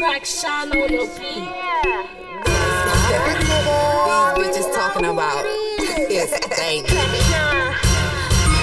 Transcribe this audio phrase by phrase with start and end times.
[0.00, 1.44] TrackShawn on your beat.
[4.40, 6.88] These bitches talking about is baby.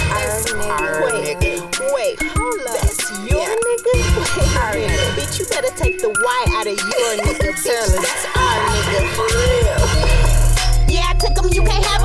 [0.10, 1.94] That's our Wait, nigga.
[1.94, 2.74] wait, hold up.
[2.82, 3.54] That's your Yeah.
[3.54, 3.94] nigga?
[3.94, 5.14] Wait Our nigga.
[5.14, 7.64] Bitch, you better take the Y out of your nigga, bitch.
[7.64, 8.02] Tell him.
[8.02, 9.00] That's our nigga.
[9.14, 9.78] For real.
[10.90, 11.97] Yeah, I took him, you can't have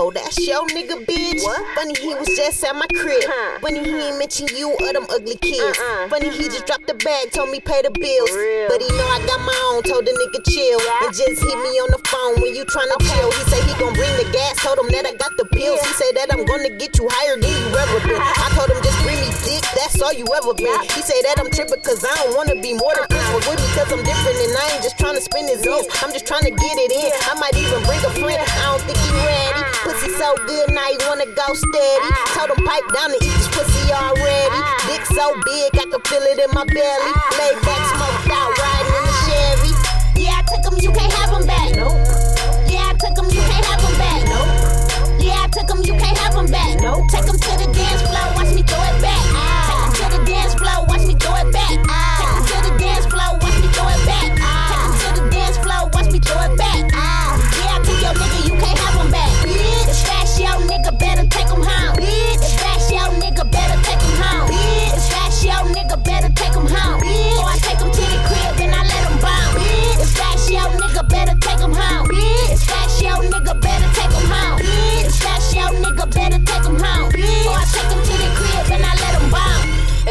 [0.00, 1.44] Oh, that's your nigga, bitch.
[1.44, 1.60] What?
[1.76, 3.20] Funny he was just at my crib.
[3.20, 3.60] Huh.
[3.60, 5.76] Funny he ain't mention you or them ugly kids.
[5.76, 6.08] Uh-uh.
[6.08, 8.32] Funny he just dropped the bag, told me pay the bills.
[8.32, 8.72] real.
[8.72, 10.80] But he know I got my own, told the nigga chill.
[11.04, 13.28] And just hit me on the phone when you tryna chill.
[13.28, 15.84] He say he gon' bring the gas, told him that I got the pills.
[15.84, 18.24] He say that I'm gonna get you higher than you ever been.
[18.24, 20.80] I told him just bring me dick, that's all you ever been.
[20.96, 23.20] He say that I'm trippin' cause I don't wanna be more than uh-uh.
[23.20, 25.92] friends with me cause I'm different and I ain't just tryna spin his ends.
[26.00, 27.12] I'm just tryna get it in.
[27.28, 28.40] I might even bring a friend.
[28.40, 29.69] I don't think he ready.
[29.82, 32.10] Pussy so good now you wanna go steady.
[32.36, 34.60] Told him pipe down and eat this pussy already.
[34.86, 37.12] Dick so big I can feel it in my belly.
[37.38, 37.99] Lay back,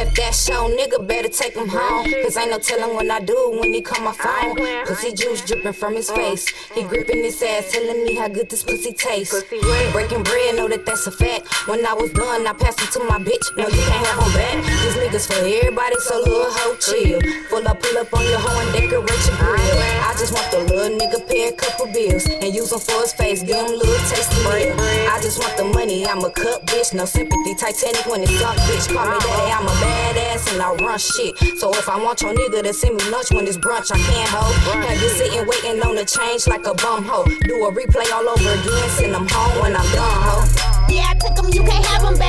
[0.10, 2.12] If that's your nigga, better take him home.
[2.24, 4.56] Cause ain't no telling what I do when he call my phone.
[4.88, 6.50] Pussy juice dripping from his face.
[6.74, 9.44] He gripping his ass, telling me how good this pussy tastes.
[9.92, 11.46] Breaking bread, know that that's a fact.
[11.68, 13.56] When I was done, I passed it to my bitch.
[13.56, 14.66] No, you can't have him back.
[14.66, 17.22] These niggas for everybody, so little hoe chill.
[17.50, 19.62] Full up, pull up on your hoe and decorate your grill.
[20.10, 23.14] I just want the little nigga pay a couple bills and use them for his
[23.14, 23.44] face.
[23.44, 24.74] Give him a little tasty meal.
[25.30, 26.92] Just want the money, I'm a cut bitch.
[26.92, 28.90] No sympathy, Titanic when it's sunk, bitch.
[28.92, 31.38] Call me daddy, I'm a badass and I run shit.
[31.60, 34.28] So if I want your nigga to send me lunch when it's brunch, I can't
[34.34, 34.56] hold.
[34.90, 37.26] Have you sitting waiting on the change like a bum hoe.
[37.46, 40.90] Do a replay all over again, send them home when I'm done, ho.
[40.90, 42.29] Yeah, I took him, you can't have him back.